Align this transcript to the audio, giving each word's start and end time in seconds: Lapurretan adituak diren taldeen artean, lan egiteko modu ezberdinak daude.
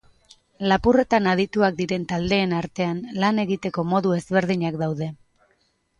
Lapurretan 0.71 1.27
adituak 1.33 1.77
diren 1.83 2.07
taldeen 2.13 2.57
artean, 2.61 3.03
lan 3.25 3.45
egiteko 3.47 3.87
modu 3.93 4.15
ezberdinak 4.21 4.83
daude. 4.85 5.13